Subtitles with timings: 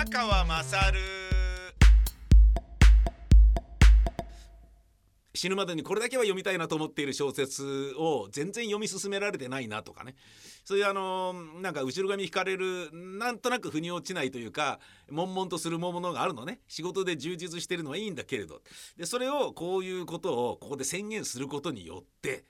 [0.00, 0.98] 宮川勝。
[5.34, 10.14] 死ぬまでにこれだけは読みたいなと思っている小説を全然読み進められてないなとかね。
[10.64, 16.60] そういうあのなんか後ろ髪引かれるなんとなく腑に落ちないというか悶々とするものがあるのね。
[16.66, 18.62] 仕事で充実してるのはいいんだけれど。
[18.96, 22.44] でそれをこういうことをここで宣言することによって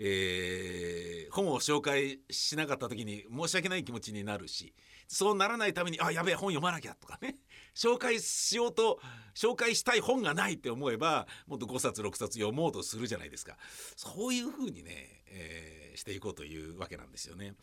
[0.00, 4.72] えー、本を紹介しなかった時に申し訳ない気持ちになるし
[5.08, 7.38] そうならないためにあやべえ本読まなきゃとかね
[7.74, 9.00] 紹介しようと
[9.34, 13.56] 紹介したい本がないって思えばもっと5冊6冊読もうとするじゃないですか
[13.96, 17.54] そういうふうにね、えー、していこうというわけなんですよね。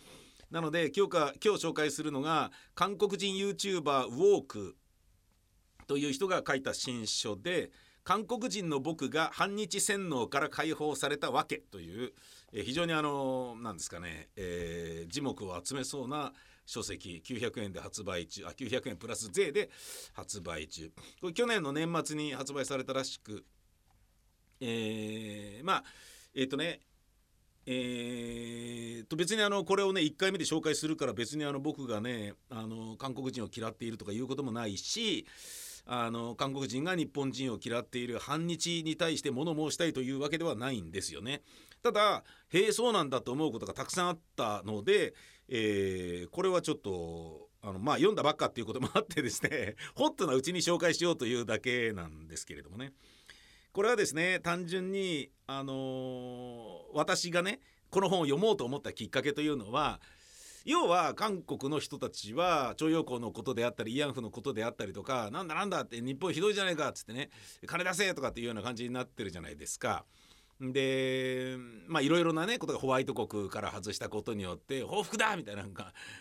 [0.49, 4.77] なので今日か今日紹介するのが韓国人 YouTuber ウォーク
[5.87, 7.71] という人が書いた新書で
[8.03, 12.13] 韓国人の僕が反日洗脳から解放されたわけという、
[12.53, 16.33] えー、非常にあの何ですかね、えー、字幕を集めそうな
[16.65, 19.69] 書籍900円で発売中あ900円プラス税で
[20.13, 23.45] 発売中これ去年の年末に発売されたらしく
[24.61, 25.83] えー、まあ
[26.33, 26.81] えっ、ー、とね
[27.67, 35.25] えー、と別にあのこれをね1回目で紹介するから別にあの僕がねあの韓国人を嫌っているとかいうこともないし
[35.87, 41.41] あの韓国人が日本人を嫌っている反日に対して物申したいというわけではないんですよね。
[41.83, 45.13] ただへえそうなんだと思うことがたくさんあったので、
[45.47, 52.93] えー、これはちょっとあのまあ読んだばっかっていうこともあってですね ホットなうちに紹介しようというだけなんですけれどもね。
[53.73, 59.99] これはですね単純にあのー、私がねこの本を読もうと思ったきっかけというのは
[60.65, 67.29] 要は韓国の人たちは徴用工のことであったり慰安婦のことであったりとかなんだなんだって日本ひどいじゃないかっつってね
[67.67, 70.05] 金出せとかっていうような感じになってるじゃないですか。
[70.61, 75.65] でまあいろいろなねことがホワイト国から外したことによって報復だみたいな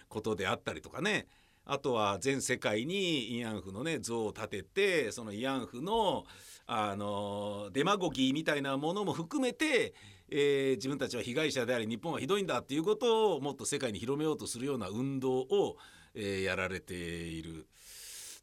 [0.09, 1.27] ことであったりとかね
[1.65, 6.25] あとは全世界に慰安婦のね像を立ててその慰安婦の
[6.67, 9.95] あのデマゴギーみたいなものも含めて
[10.31, 15.77] えー、自分たちは被害者であり日本はひどいんだっていうことをもっと世界に広めようとするような運動を、
[16.15, 17.67] えー、やられている。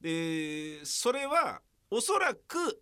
[0.01, 2.81] でそれはおそらく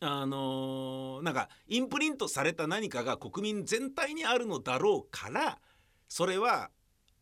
[0.00, 5.58] あのー、なんかインプリントされた何かが国民全体にあるのだろうから
[6.08, 6.70] それは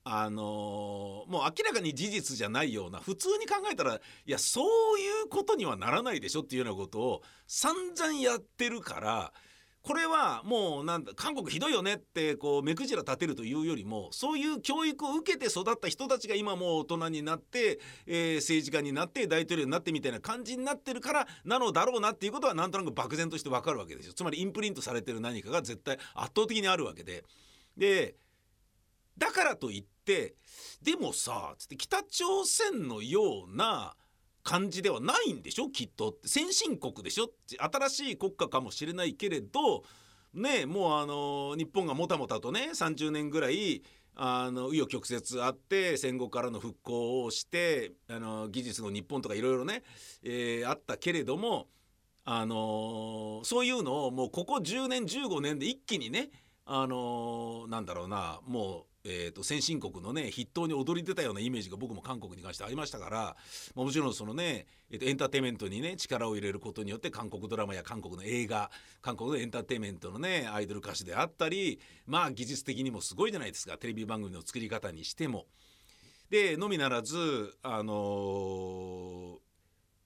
[0.05, 4.63] あのー、もう明らかに事実じゃないような普通に考えたらいやそ
[4.97, 9.33] ういうことにはならないでしょっていうようなことを散々やってるから
[9.87, 24.13] これはもうなんだ韓国ひどいよねってこう目くじら立てるというよりもそういう教育を受けて育った人たちが今もう大人になって、えー、政治家になって大統領になってみたいな感じになってるからなのだろうなっていうことはなんとなく漠然としてわかるわけですよ。
[24.13, 27.23] つまりインプリントされてる何かが絶対圧倒的にあるわけで。
[27.77, 28.17] で
[29.17, 30.35] だからといって
[30.83, 33.95] でもさつって北朝鮮のような
[34.47, 35.69] 感じではないんでしょ？
[35.71, 37.29] きっと先進国でしょ？
[37.59, 39.83] 新しい国家かもしれないけれど
[40.33, 43.83] ねもうあの日本がもたもたとね30年ぐらい
[44.15, 49.83] あの紆余曲折あって戦後からの復興をしてあの技術の日本とかいろいろね、
[50.23, 51.67] えー、あったけれども
[52.25, 56.31] あのそういうのをもうここ10年15年で一気にね
[56.65, 63.37] あのなんだろうなもうえーと、先進国のね筆頭に躍り出たようなイメージが僕も韓国に関してありましたから、
[63.77, 68.69] まあ、もちろんそのね、えーと、エンターテインメントにね力を入れることによって韓国ドラマや韓国の映画
[69.03, 75.47] 韓国のエンターテインメントのねアイドル歌手であったりまあ技術的にもすごいじゃないですかテレビ番組の作り方にしても。
[76.29, 79.37] でのみならずあのー、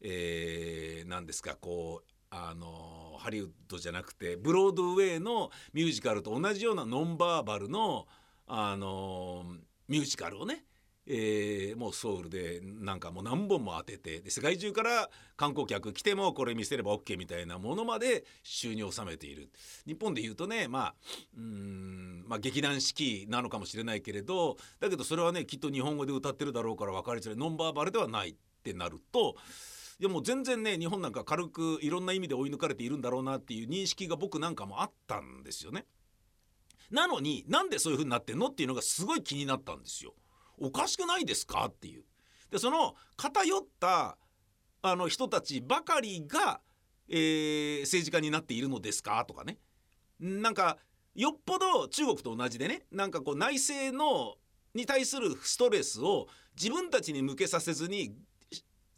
[0.03, 8.07] えー、何ですかこうあのハリウッドじゃなくてブロードウェイのミュージカルと同じようなノンバーバルの
[8.53, 9.45] あの
[9.89, 10.65] ミュージカルをね
[11.13, 19.51] えー、もうソウルでなんかもう何本も当ててで世界中から観光客来てもこれ見せれば OK みたいなものまで収入を収めている
[19.87, 20.95] 日本でいうとねまあ
[21.37, 29.35] うんまあ劇団四季なのかもしれないけれどだけどそれはねきっと日本語で歌ってるだろうから分かりづらいノンバーバルではないってなると
[29.99, 35.87] いやもう全然ね日本なんか軽くいろんな意味で追い抜かれているんだろうなっていう認識が僕なんかもあったんですよね。
[36.91, 40.15] なのになんでそういう風になってんのっていうのがすごい気になったんですよ。
[40.59, 42.05] おかしくないですかっていう。
[42.51, 44.19] でその偏った
[44.83, 46.61] あの人たちばかりが、
[47.09, 49.59] えー、政治家になっているのですかとかね
[50.19, 50.79] なんか
[51.15, 54.37] よっぽど中国と同じでねなんかこう内政の
[54.75, 58.15] に対するストレスを自分たちに向けさせずに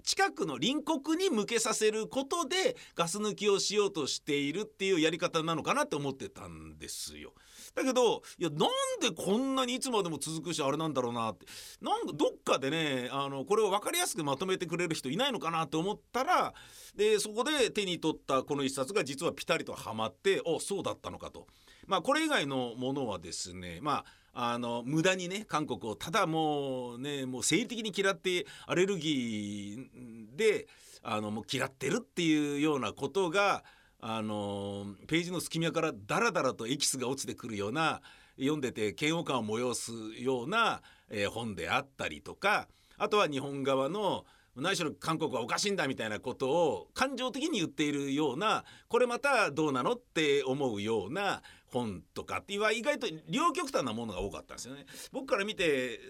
[0.02, 7.32] 近くの隣国に向けさせることでガス抜きをしようとしているっていうやり方なのかなって思ってたんですよ。
[7.74, 8.68] だけどいやなん
[9.00, 11.46] でこんなにいつまでも続くしあれなんだろうなって
[11.80, 16.54] なんかどっかでねあのこれを分かりやすくまとめてくれる人いないのかなって思ったら
[16.94, 21.46] でそこで手に取ったこの一冊が実はピタリとはまっておそうだったのかと。
[21.86, 24.04] まあこれ以外のものはですねまあ
[24.34, 30.66] あの無駄にね韓国をただもうねもう生理的に嫌ってアレルギーで
[31.02, 33.64] あのもう嫌ってるっていうようなことが
[34.00, 38.00] あのページの隙間からダラダラとエキスが落ちてくるような
[38.38, 39.92] 読んでて嫌悪感を催す
[40.22, 42.68] ような、えー、本であったりとか
[42.98, 44.24] あとは日本側の
[44.56, 51.42] 何しろ韓国はおかしいんだみたいなことを感情的に言っているようなこれまたどうなのって思うような
[51.72, 54.86] 本とかっていう意外と両極端なものが多かったんですよね。
[55.10, 56.00] 僕から見て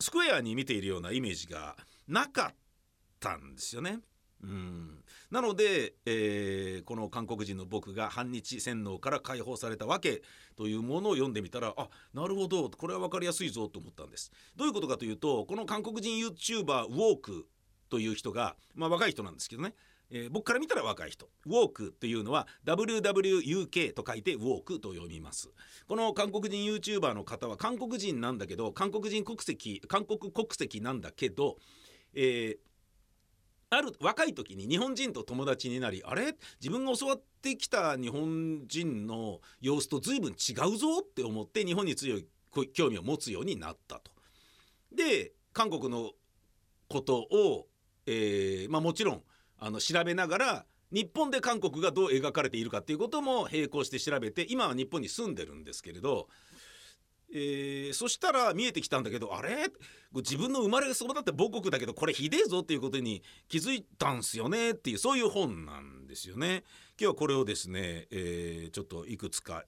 [0.00, 1.76] スクエアに見ているようなイメージが
[2.08, 2.54] なかっ
[3.20, 4.00] たんですよね。
[4.42, 10.22] うんなので、えー、この韓国人の僕が反日洗脳から解放されたわけ
[10.56, 14.32] というものを読んでみたらあなるほどこれは分かりやすいぞと思ったんです。
[14.56, 17.46] どういうことかというとこの韓国人 YouTuber ウォーク
[17.88, 19.74] という人が、まあ、若い人なんですけどね
[20.14, 21.30] えー、僕から見たら若い人。
[21.46, 25.50] ウォークというのは WWUK と書いてウォークと読みます。
[25.88, 31.56] この韓国人 YouTuber の方は韓国人なんだけど韓国人国籍韓国国籍なんだけど、
[32.14, 32.56] えー、
[33.70, 36.36] ある若い時に日本人と友達になりあれ？
[36.60, 42.28] 自分が教わってきた日本人の様子と随分違うぞって思って日本に強い
[42.74, 44.12] 興味を持つようになったと。
[44.94, 46.10] で韓国の
[46.88, 47.66] ことを、
[48.04, 49.22] えーまあ、もちろん
[49.64, 56.28] あの調べながら日本で韓国がどう描かれているかっていうことも並行して調べて今は日本に住んでるんですけれど
[57.34, 59.68] えー、そしたら見えてきたんだけどあれ？
[60.14, 64.72] 自分の生まれ育って母国だけどこれひでえぞっていうことに気づいたんすよね？
[64.72, 66.62] っていうそういう本なんですよね。
[67.00, 69.64] 今日はこれをですね、えー、ちょっといくつか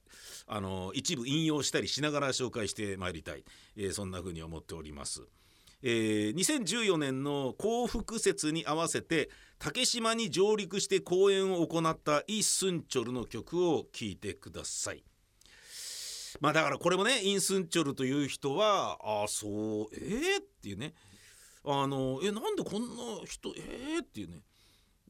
[0.46, 3.44] あの一部引用したりしながら紹介してまいりたい、
[3.78, 5.22] えー、そんな風に思っております。
[5.86, 9.28] えー、2014年の幸福節に合わせて
[9.58, 15.04] 竹島に上陸して公演を行ったイ・スンチョルの曲を聴いてください。
[16.40, 19.50] まあだからこれもねインスンチョルという人はああそう
[19.92, 20.94] えー、っていうね
[21.64, 24.38] あのえなんでこんな人えー、っていうね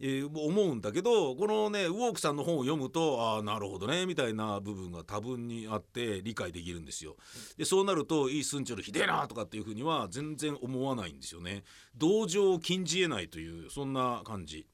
[0.01, 7.17] えー、思うんだけどこのねウォークさんの本を読むとああなるほどねみたいな部分が多分にあって理解できるんですよ。
[7.57, 11.63] でそうなるとイースンチョルひでえなとかっていうふうには全然思わないんですよね。
[11.97, 14.67] 同情を禁じえないというそんな感じ。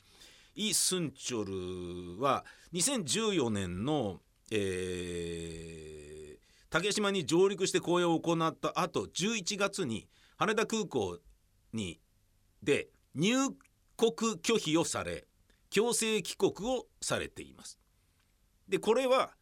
[0.55, 4.21] イ・スンチョルは2014年の、
[4.51, 6.01] えー
[6.71, 10.07] 竹島に上陸して公演を行った後11月に
[10.37, 11.19] 羽田空港
[11.73, 12.01] に
[12.63, 13.51] で入
[14.01, 15.27] 国拒否をされ
[15.69, 17.79] 強制帰国をされています。
[18.67, 19.33] でこれは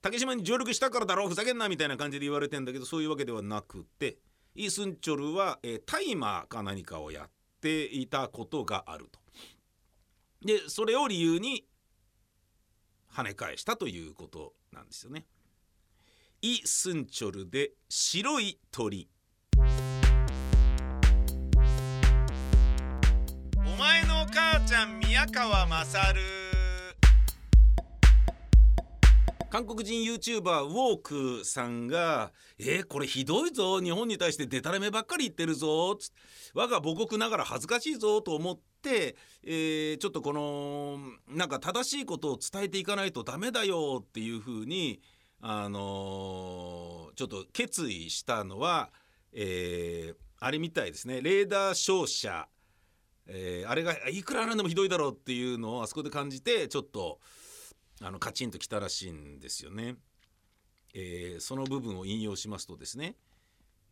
[0.00, 4.16] 竹島に上陸したからだろうふざけんなみたいな感じで言われてんだけどそういうわけではなくて
[4.54, 9.20] イ・スンチョルは、えー、タイマーか何かをやっていたことがあると。
[10.42, 11.66] でそれを理由に
[13.12, 15.26] 跳ね返したということなんですよね。
[16.40, 19.08] イ・スンチョルで白い鳥
[24.38, 26.20] 母ちゃん宮川勝。
[29.50, 33.80] 韓国人 YouTuber ウォークさんが「えー、これひどいぞ。
[33.80, 35.98] 日本に対してデタラメばっかり言ってるぞ」
[36.54, 44.04] 我が母国ながら恥ずかしいぞと思って、えー、ちょっとこのなんか正しいことを伝えていかないとダメだよ。
[44.04, 45.00] っていうふうに
[45.40, 48.92] あのー、ちょっと決意したのは、
[49.32, 51.22] えー、あれみたいですね。
[51.22, 52.48] レーダー照射、
[53.28, 57.20] えー、あれがいくらなんでもひどいだろうっていうのをあそこで感じてちょっと
[58.00, 59.96] あのカチンときたらしいんですよね。
[60.94, 63.16] えー、その部分を引用しますとですね。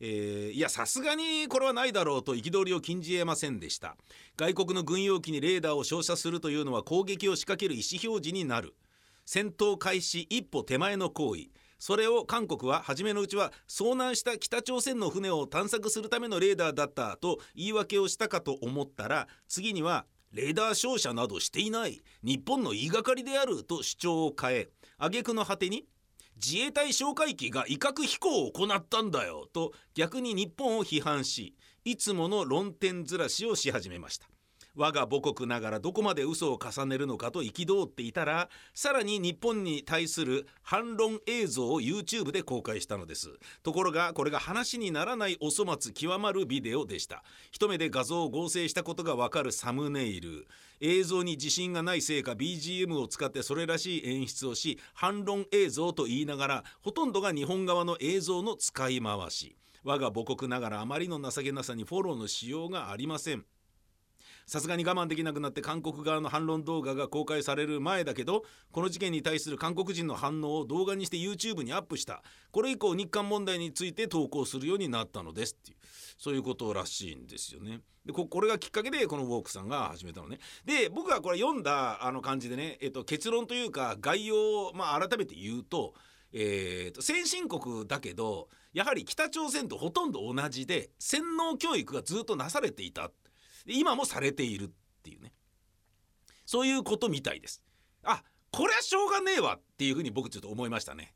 [0.00, 3.97] えー、いやさすがにこれはないだろうと憤りを禁じえませんでした。
[4.37, 8.75] 外国の軍用機にレーダーを照射するというのは攻撃を仕掛ける意思表示になる。
[9.25, 11.49] 戦闘開始一歩手前の行為。
[11.78, 24.68] それを韓国は初めのうちは遭難した北朝鮮の船を探索するためのレーダーだったと言い訳をしたかと思ったら次にはレーダー照射などしていない日本の言いがかりであると主張を変え
[24.99, 25.87] 挙句の果てに
[26.37, 31.54] 自衛隊哨戒機が威嚇飛行を行ったんだよと逆に日本を批判し
[31.85, 34.28] いつもの論点ずらしをし始めました
[34.76, 43.30] 我が母国ながらどこまで嘘を重ねるのかと憤っていたらさらに日本に対する反論映像を YouTube で公開したのです。
[43.62, 47.25] ところがこれが話にならないお粗末極まるビデオでした。
[47.50, 50.47] 一目で画像を合成したことがわかるサムネイル。
[50.80, 59.56] 映像に自信がないせいか BGM を使ってそれらしい演出をし反論映像と言いながらほとんどが日本側の映像の使い回し。
[59.85, 63.45] 我が母国ながらあまりの情けなさにフォローのしようがありません。
[64.47, 72.23] さすがに我慢できなくなって韓国側の反論動画が公開される前だけどこの事件に対する韓国人の反応を動画にして YouTube にアップした
[72.53, 75.76] これ以降日韓問題について投稿するようになったのですっていう
[76.17, 77.81] そういうことらしいんですよね。
[78.07, 80.38] でこれがきっかけでこのウォークさんが始めたのね。
[80.65, 85.93] で僕がこれ読んだあの感じでね、えっと、結論というか概要を、まあ、改めて言うと,、
[86.33, 93.11] えーと先進国だけどやはり北朝鮮とほとんど同じで洗脳教育がずっとなされていた。
[93.66, 94.70] 今もされているっ
[95.02, 95.32] ていうね。
[96.44, 97.62] そういうことみたいです。
[98.04, 101.14] あこれはしょうがねえわっていうふうに僕ちょっと思いましたね。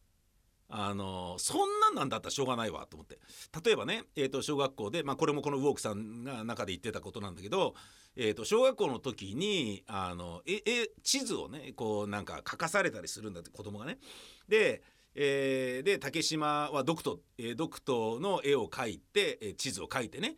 [0.73, 3.19] あのそんなんなんだったらしょうがないわと思って。
[3.65, 7.75] 例えばね、えー、と小学校で、まあ、これもこのウォークさんが中で言ってたことなんだけど、
[8.17, 13.99] えー、と小学校の時にあのええ地図をねこうなんか書かされたりするんだって子供がね。
[14.49, 20.37] でえー、で竹島はドクト、えー、ドクトの絵を描いて、えー、地図を描いてね。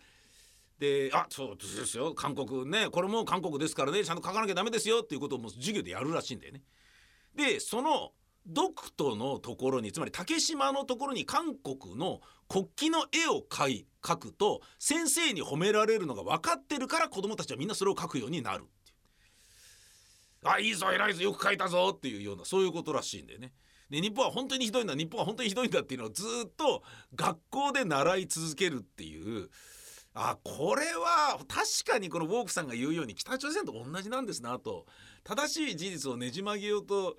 [0.82, 6.62] であそうですよ韓国ねこれも韓国ですからねちゃんと書かなきゃダメですよっていうことをもう授業でやるらしいんだよね。
[7.36, 8.10] でその
[8.44, 23.52] ドクトのところにつまり竹島のところに韓国の国旗の絵を描い描くと先生に褒められるのが分かってるから子どもたちはみんなそれを描くようになるっていうあいいぞ偉いぞよく描いたぞっていうようなそういうことらしいんだよね。
[23.88, 26.82] で日本は本当にひどいんだ日本は本当にひどいんだっていうのをずっと
[27.14, 29.50] 学校で習い続けるっていう
[30.14, 34.86] あこれは確かにこのウォークさんが言うように北朝鮮と同じなんですなと
[35.24, 37.16] 正しい事実をねじ曲げようと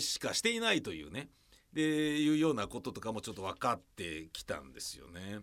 [0.00, 1.28] しかしていないというね
[1.72, 5.40] でいうようなこととかもちょっと分かってきたんですよね。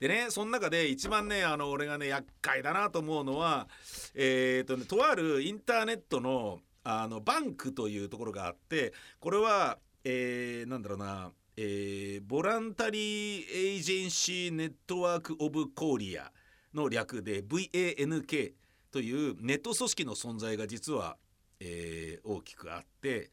[0.00, 3.68] でねその中で一番ねあの俺がね厄介だなと思うのは
[4.14, 16.32] えー、とねとあるインターネットのあのバンクというところがあってこれは、えー、なんだろうなえー、ボランタリー・エージェンシー・ネットワーク・オブ・コーリア
[16.74, 18.52] の略で VANK
[18.90, 21.16] というネット組織の存在が実は、
[21.60, 23.30] えー、大きくあって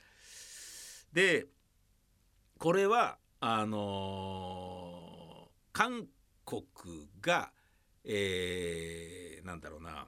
[1.12, 1.48] で
[2.60, 6.06] これはあのー、韓
[6.46, 6.64] 国
[7.22, 7.52] が、
[8.06, 10.08] えー、なんだろうな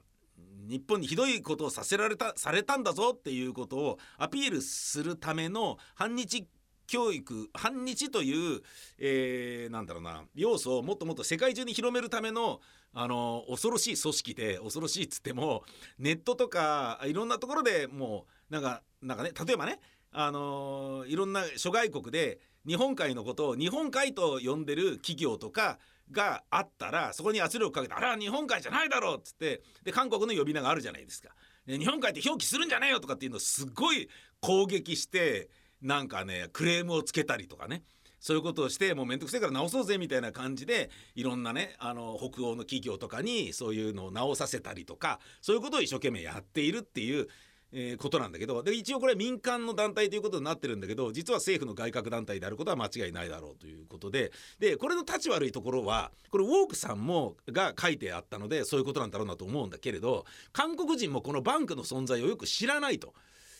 [0.68, 6.46] 日本にひどいことをさせられたされたんだぞっていうことをアピールするための反日
[6.94, 8.60] 教育反日という、
[9.00, 12.60] えー、なんだろうな要素をもっともっと世界中に広めるための
[12.92, 15.64] あの恐ろしい組織で恐ろしいっつっても
[15.98, 19.80] ネットとかいろんなところでもうなんかなんかね例えばね
[20.12, 25.80] あのいろんな諸外国で日本海のことを日本海と呼んでる企業とか
[26.12, 31.30] があったらそこに圧力かけて「あら日本海じゃないだろ」っつってで韓国の呼び名があるじゃないですか。
[31.66, 34.08] 日本海って表記するんじゃねえよとかっていうのをすごい
[34.40, 35.48] 攻撃して
[35.84, 37.82] なんかねクレームをつけたりとかね
[38.18, 47.28] そういうことをしてもうめんどくせえから直そうぜみたいな感じでいろんなねあの北欧の企業とかにそういうのを直させたりとかそういうことを一生懸命やっているっていう
[47.76, 63.12] えー、ことなんだけどで一応これ民間の団体ということになってるんだけど実は政府の外郭団体であることは間違いないだろうということででこれの立ち悪いところはこれウォークさんもが書いてあったのでそういうことなんだろうなと思うんだけれど韓国人もこのバンクの存在をよく知らないと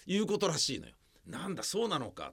[0.07, 0.95] いうことらしいのよ。
[1.27, 2.33] なんだそうなのか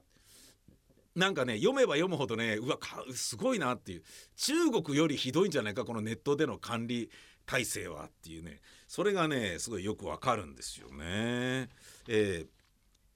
[1.14, 2.78] なんかね読めば読むほどねうわ
[3.14, 4.02] すごいなっていう
[4.36, 7.10] 中国よりひどいんじゃないかこのネットでの管理
[7.44, 11.68] 体制はっていうねそれがねすごいよくわかるんですよね。
[12.08, 12.46] えー、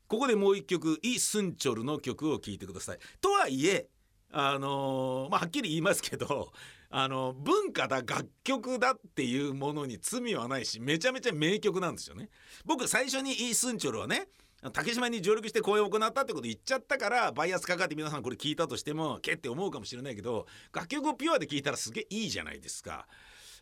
[0.09, 2.99] ここでもう一曲イ・スンチョルの曲を聴いてください。
[3.21, 3.89] とはいえ
[4.33, 6.53] あのー、まあ、はっきり言いますけど
[6.91, 12.29] あの文化だ楽曲だっていうものに罪はないしめちゃめちゃ名曲なんですよね。
[12.65, 14.29] 僕最初にイ・スンチョルはね
[14.73, 23.07] 竹島に上陸して公演を行ったってこと言っちゃったからバイアスかかって皆さんこれ聞いたとしてもけって思うかもしれないけど楽曲をピュアで聞いたらすげえいいじゃないですか。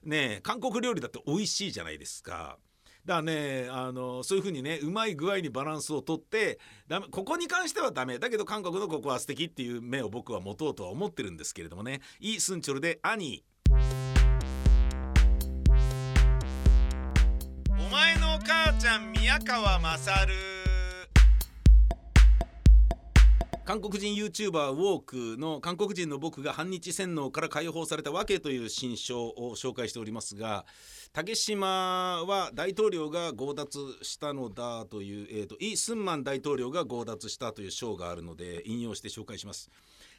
[0.02, 2.58] ね韓国料理だって美味しいじゃないですか。
[3.04, 6.58] だからねあのそういう風にねうまい具合にバランスをとって
[6.88, 13.44] ダメここに関してはダメだけど韓国のここは素敵っていう目を僕は持とうとは思ってるんですけれどもねイ・スンチョルで「兄」
[17.68, 20.63] お前のお母ちゃん宮川勝
[23.64, 25.02] 韓国人 YouTuber ウォー
[25.36, 30.66] クの韓国人の僕が反日洗脳から解放されたわけという新書を紹介しておりますが
[31.14, 39.70] 竹島は大統領が強奪したのだという、えーと、イ・スンマン大統領が強奪したという章があるので引用して紹介します。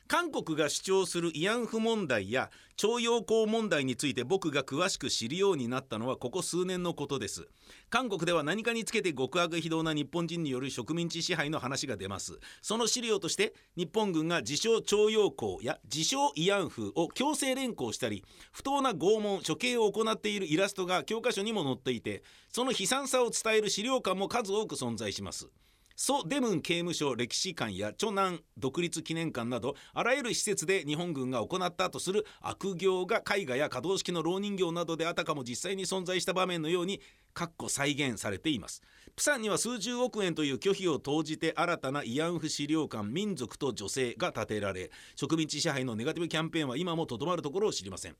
[0.07, 7.47] 韓国が主張する慰安婦問題や徴用工問題について僕が詳しく知るようになったのはここ数年のことです。
[7.89, 12.39] 韓国では何かにつけて極悪非道な日本人による植民地支配の話が出ます。
[12.61, 25.49] その資料として日本軍が自称徴用工や自称慰安婦を強制連行したり不当な拷問処刑を行っているイラストが教科書にも載っていてその悲惨さを伝える資料館も数多く存在します。
[25.97, 36.99] ソ・デムン刑務所歴史館や長南独立記念館などあらゆる施設で日本軍が行ったとする悪行が絵画や可動式の蝋人形などであたかも実際に存在した場面のように
[37.35, 38.81] 括弧再現されています。
[39.15, 48.15] プサンには数十億円という拒否を投じて新たな慰安婦資料館民族と女性が建てられ植民地支配のネガティブキャンペーンは今もとどまるところを知りません。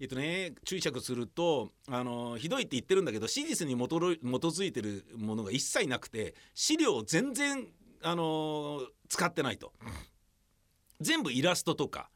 [0.00, 7.66] えっとね注釈するとあのひどいって言ってるんだけど史実に基づいてるものが一切なくて資料全然
[8.02, 9.72] あの使ってないと。
[11.00, 12.10] 全部イラストとか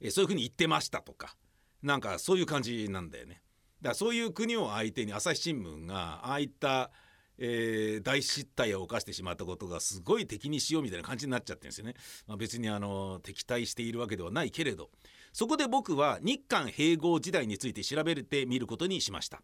[0.00, 1.36] えそういうふうに言ってましたとか
[1.82, 3.40] なんかそういう感じなんだよね。
[3.86, 6.90] だそういう国を相手に朝日新聞がああいった
[7.38, 11.94] えー、大失態を犯してしまったことがすごい敵にしようみたいな感じになっちゃってるんですよね。
[12.26, 14.90] まあ、別にあの敵対しているわけではないけれど。
[15.32, 19.42] そこで僕は日韓併合時代について調べてみることにしました、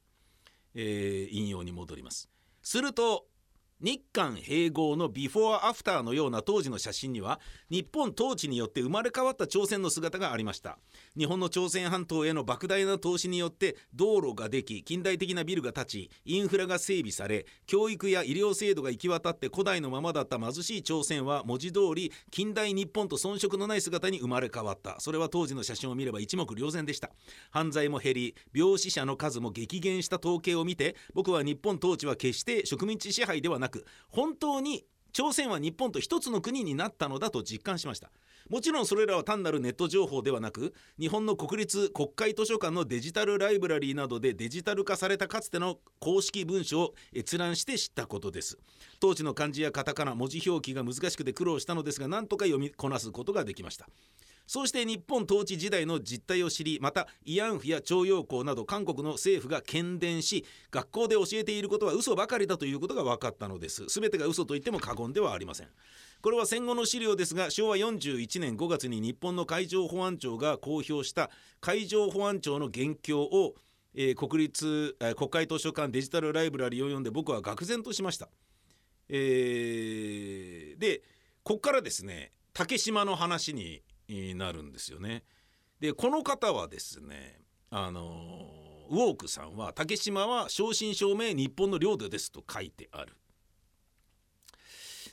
[0.75, 2.31] えー、引用に戻ります。
[2.63, 3.27] すると
[3.83, 10.79] 日韓併合のビフォーアフターのような当時の写真には日本統治によって生まれ変わった朝鮮の姿がありました。
[11.19, 25.01] 日本の朝鮮半島への莫大な投資によって道路ができ近代的なビルが建ちインフラが整備され教育や医療制度が行き渡って古代のままだった貧しい朝鮮は文字通り近代日本と遜色のない姿に生まれ変わった。
[25.01, 27.11] それは当時の写真を見れば一目瞭然でした。
[27.51, 38.11] 犯罪も減り病死者の数も激減した統計を見て僕は日本統治は決して植民地支配ではなくく本当に朝鮮は日本と一つの国になったのだと実感しました。
[38.49, 48.59] もちろんそれらは単なるネット情報ではなく日本の国立国会図書館のデジタルライブラリーなどでデジタル化されたかつての公式文書を閲覧して知ったことです。
[49.01, 53.89] 当時の漢字やカタカナ文字表記が難しくて苦労したのですが何とか読みこなすことができました。
[54.47, 65.69] そうして日本統治時代の実態を知りまた慰安婦や徴用工など韓国の政府が喧伝し学校で教えていることは嘘ばかりだということが分かったのです全てが嘘と言っても過言ではありません
[66.23, 73.55] これは戦後の資料ですが昭和41年5月に日本の海上保安庁が公表した海上保安庁の元凶を、
[73.95, 78.29] えー、国立、えー、国会図書館デジタルライブラリを読んで僕は愕然としました。
[79.09, 81.03] えー、で
[81.43, 83.83] ここからですね竹島の話に
[84.21, 85.25] になるんですよね。
[85.81, 88.47] でこの方はですねあの
[88.91, 93.17] ウォークさんは竹島は正真正銘日本の領土ですと書いてある。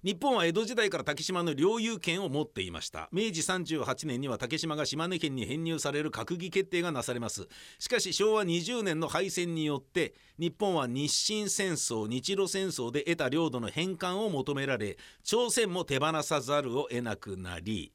[0.01, 17.91] 日本は江戸時代から竹島の領有権を持っていました明治38年には竹島が島根県に編入される閣議決定がなされますしかし昭和20年の敗戦によって日本は日清戦争日露戦争で得た領土の返還を求められ朝鮮も手放さざるを得なくなり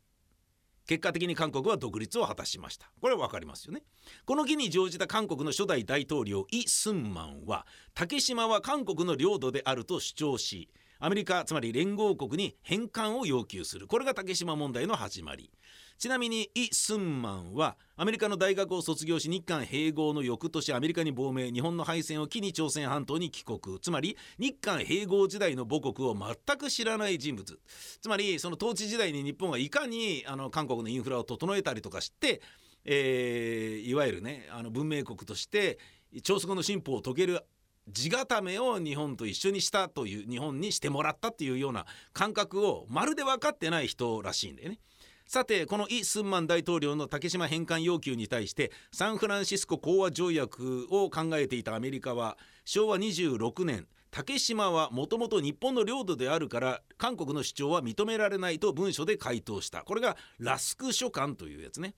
[0.87, 2.91] 結果的に韓国は独立を果たしました。
[3.01, 3.83] これは分かりますよね。
[4.27, 10.69] この儀に乗じた韓国の初代大統領イ・スンマンは竹島は韓国の領土であると主張し
[10.99, 13.87] アメリカつまり連合国に返還を要求する。
[13.87, 15.51] これが竹島問題の始まり。
[15.97, 21.53] ちなみにイ・スンマンはアメリカの大学を卒業し日韓併合の翌年アメリカに亡命。
[21.53, 23.79] 日本の敗戦を機に朝鮮半島に帰国。
[23.81, 27.59] つまり日韓併合時代の母国を全く知らない人物。
[28.01, 32.43] つまりその統治時代に日本がいかにあの韓国のインフラを整えたりとかして、
[32.85, 35.79] えー、いわゆるねあの文明国として
[36.23, 37.45] 朝鮮の進歩を遂げる
[37.89, 44.79] 地固めを日本と一緒にしたという日本にしてもらったっていうような感覚をまるで分かってない人らしいんだよね。
[45.27, 61.95] さてこのイ・スンマン大統領の竹島返還要求に対してサンフランシスコ講和条約を考えていたアメリカは昭和26年竹島はもともと日本の領土であるから韓国の主張は認められないと文書で回答したこれがラスク書簡というやつね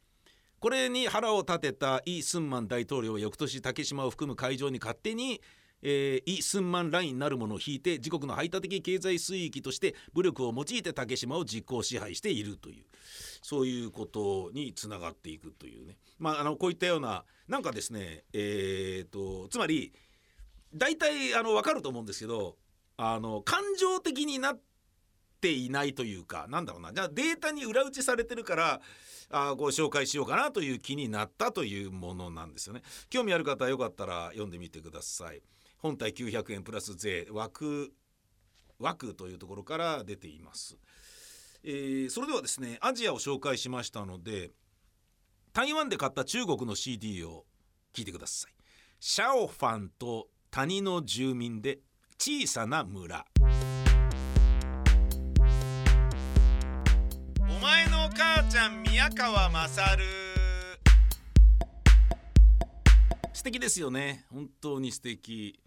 [0.61, 5.43] これに腹を立てたイ・スンマン大統領は翌年竹島を含む海上に勝手に
[5.83, 12.85] えー、イ・スンマンラインなるものを引いて自国の排他的経済水域として武力を用いて竹島を実効支配しているという
[13.43, 19.93] そういうことにつながっていくというねまああのこういったようななんかですねえーと、つまり
[20.75, 22.57] 大体あの分かると思うんですけど
[22.97, 24.67] あの感情的になって
[25.47, 28.81] ていないというかなんだろうなじゃあデータに裏打ちされてるから
[29.31, 32.83] あご紹介しようかなという気になったというものなんですよね。
[33.11, 35.43] 興味ある方はよかったら読んでみてください。
[35.87, 37.93] 本体900円プラス税枠
[38.81, 40.77] 枠というところから出ています。
[41.63, 44.51] えー、それではですねアジアを紹介しましたので
[45.53, 47.45] 台湾で買った中国の CD を
[47.95, 48.53] 聞いてください。
[48.99, 51.79] シャオファンと谷の住民で
[52.19, 53.25] 小さな村。
[57.39, 60.03] お前の母ちゃん宮川勝
[63.33, 65.61] 素敵ですよね本当に素敵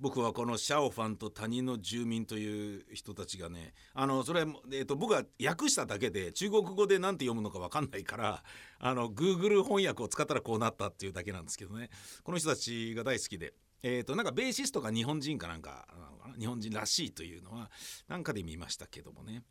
[0.00, 8.42] 僕はこのシャオファンと谷の住民という人たちがねあのそれ、えーと、僕は訳しただけで中国語で何て読むのか分かんないから
[8.80, 11.90] あの Google 翻訳を使ったらこうなったっていうだけなんですけどね。
[12.24, 13.54] この人たちが大好きで。
[13.82, 15.88] えーと、なんかベーシストが日本人かなんか
[16.38, 17.70] 日本人らしいというのは
[18.08, 19.42] なんかで見ましたけどもね。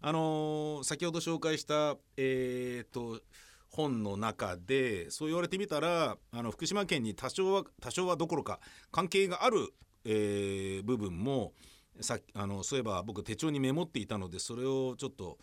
[0.00, 3.22] あのー、先ほど紹介したえっ、ー、と
[3.70, 9.72] 本の中でそう言われてみたらあの福島県に多少は多少はどころか関係がある
[10.04, 11.52] えー、部分も
[12.00, 15.38] さあのそういえば僕手帳にメモっていたのでそれをちょっと、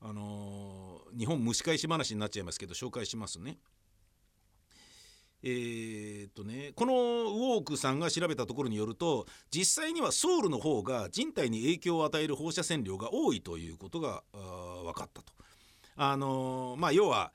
[0.00, 3.58] あのー、日本蒸し返し話になっちゃいますけど紹介しますね。
[5.46, 15.32] えー、っとねこのウォークさんが調べたところによると実際にはソウルの方が人体に影響を与える放射線量が多いということが分かったと。
[15.96, 17.32] あのー、まあ要は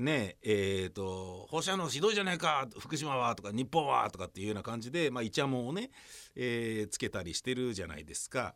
[0.00, 5.90] ねえーと、放射能ひどいじゃないか福島はとか日本はとかっていうような感じで、まあ、イチャモンをね、
[6.34, 8.54] えー、つけたりしてるじゃないですか。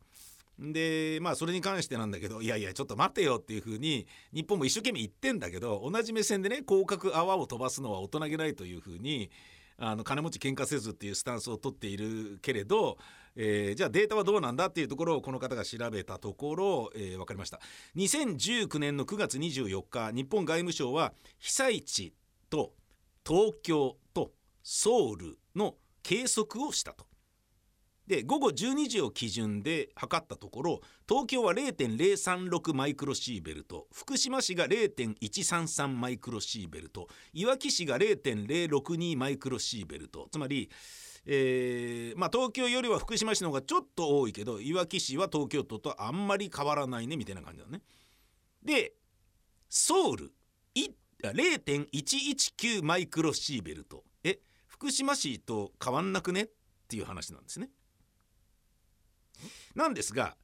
[0.61, 9.31] でまあそれに関してなんだけどいやいやちょっと待てよっていうふうに日本も一生懸命言ってんだけど同じ目線でね広角泡を飛ばすのは大人げないというふうに
[9.81, 12.99] あの金持ち喧嘩せずっていうスタンスを取っているけれど
[13.37, 17.61] えー、じゃあデータはどうなんだっていうところをこの方が調べたところ、えー、分かりました
[17.97, 22.13] 2019年の9月24日日本外務省は被災地
[22.51, 22.73] と
[23.27, 27.10] 東京とソウルの計測をしたと。
[28.11, 40.69] で午後12時を基準で測ったところ東京は0.036マイクロシーベルト福島市が0.133マイクロシーベルトいわき市が0.062マイクロシーベルトつまり
[41.25, 47.83] えー、まあ、東京よりは福島市の方がちょっと多いけどいわき市は東京都とあんまり変わらないねみたいな感じだね。
[48.65, 48.95] で
[49.69, 50.33] ソウル
[51.23, 56.45] 0.119マイクロシーベルトえ福島市と変わんなくね？
[56.45, 56.49] っ
[56.89, 57.69] ていう話なんですね。
[59.75, 60.37] なんですが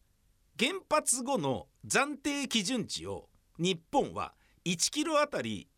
[0.58, 3.28] 原発後の暫定基準値を
[3.58, 5.68] 日本は1キロあたり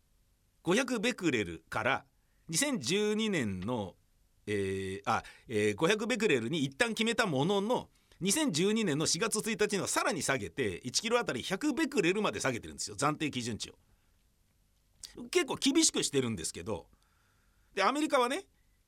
[0.63, 2.05] 500ベクレルから
[2.51, 3.95] 2012年の
[4.51, 7.89] えー、あ、えー、500ベクレルに一旦決めたものの
[8.23, 13.75] 2012年の4月1日にはさらに下げて1キロあたり100ベクレルまで下げてるんですよ暫定基準値を。
[15.29, 16.87] 結構厳しくしてるんですけど
[17.75, 18.45] でアメリカはね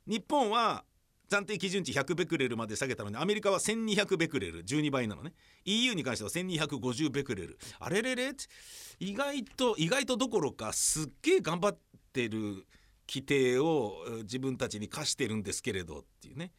[0.08, 0.84] 日本は
[1.32, 5.32] 暫定基準値100ベクレルまで下げたのにアメリカは1200ベクレル12倍なのね。
[5.64, 7.58] EU に関しては1250ベクレル。
[7.80, 8.32] あれれれ？
[8.32, 8.44] って
[9.00, 11.78] 意外と意外とどころかすっげえ頑張っ
[12.12, 12.66] てる
[13.08, 16.52] 規定を自分たちに課してるんですけれどっていうね。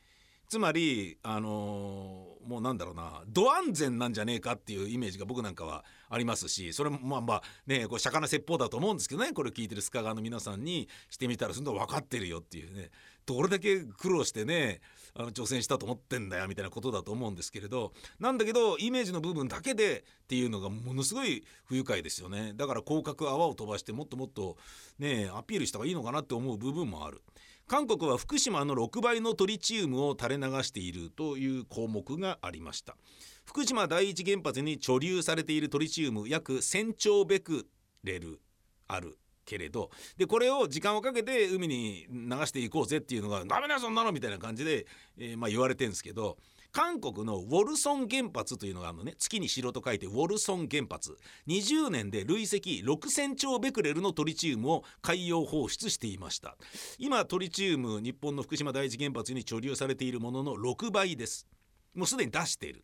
[0.52, 12.90] つまりあのー、もうなんだろうなド安全なんじゃねえかっていうイメージが僕なんかはありますしそれもまあまあねこれ釈迦な説法だと思うんですけどねこれ聞いてる須賀川の皆さんにしてみたらそんな分かってるよっていうね
[13.24, 14.82] どれだけ苦労してね
[15.14, 24.58] あの挑戦したと思ってんだよみたいなことだと思うんですけれどなんだけどイメージの部分だけでっていうのがものすごい不愉快ですよねだから広角泡を飛ばしてもっともっと
[24.98, 27.22] ねアピールした方がいいのかなって思う部分もある。
[27.66, 32.96] 韓国は福島の6倍のトリチウムを垂れ流しているという項目がありました。
[33.44, 37.66] 福島第一原発に貯留されているトリチウム約1000兆ベク
[38.04, 38.40] レル
[38.88, 44.86] あるけれどでこれを時間をかけて海に流していこうぜっていうのがダメだそんなのみたいな感じで、
[45.18, 46.36] えー、まあ言われてるんですけど
[46.72, 49.14] 韓国のウォルソン原発というのがあるのね。
[49.18, 51.18] 月に城と書いてウォルソン原発。
[51.46, 56.56] 20年で累積6000兆ベクレルのトリチウムを海洋放出していました。
[56.98, 61.46] 今トリチウム日本の福島第一原発に貯留されているものの6倍です。
[61.94, 62.82] もうすでに出している。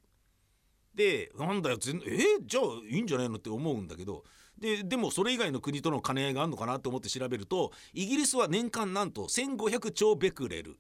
[0.95, 2.41] でなんだよ全え？
[2.43, 4.23] ー、じゃあいいんじゃないのって思うんだけど。
[4.59, 10.79] ででもそれ以外の国との兼ね合いがあるのかなと思って調べるとイギリスは年間なんと1500兆ベクレル。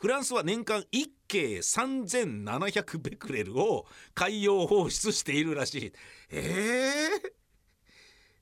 [0.00, 3.84] フランスは年間1計3700ベクレルを
[4.14, 5.92] 海洋放出しているらしい。
[6.30, 7.32] えー、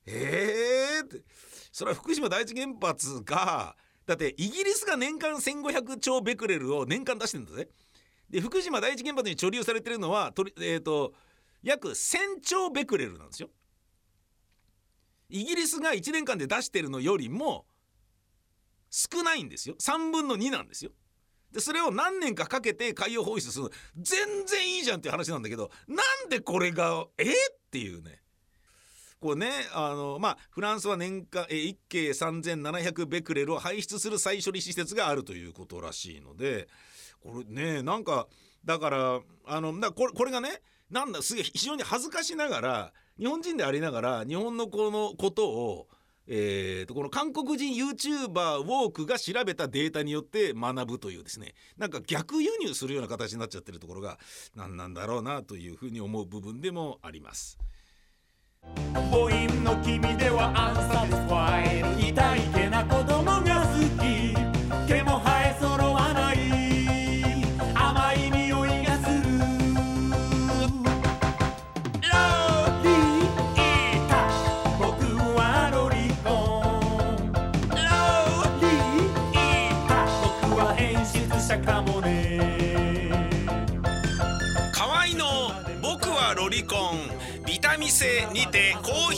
[0.05, 1.21] ええー、
[1.69, 7.67] それは福島第一原発がだってイギリスが年間1500兆ベクレルを年間出してるんだぜ。
[8.29, 11.13] で福島第一原発に貯留されてるのはとえーと
[11.61, 13.49] 約1000兆ベクレルなんですよ。
[15.27, 17.65] イギリスが1年間で出してるのよりも
[18.89, 20.91] 少ないんですよ3分の2なんですよ。
[21.51, 23.69] でそれを何年かかけて海洋放出する。
[23.97, 27.35] 全然いいじゃんっていう話なんだけどなんでこれがえっ
[27.71, 28.21] ていうね。
[29.19, 36.69] これねあのまあフランスは年間え1計3700ベクレルを排出する再処理施設があるということらしいので
[37.19, 38.27] これねなんか
[38.63, 45.87] だからあのだこれこれがねなんだすげえ非常に恥ずかしながら日本人でありながら日本のこのことを
[46.31, 54.19] えー、とこの韓国人 YouTuber ウォークが調べたデータによって学ぶというですねなんか逆輸入するような形になっちゃってるところが
[54.55, 57.57] 何なんだろうなというふうに思う部分でもあります。
[59.11, 63.68] 母音の君ではアンサティスファイ痛いけな子供が